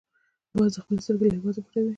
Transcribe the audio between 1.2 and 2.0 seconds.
له هېواده پټوي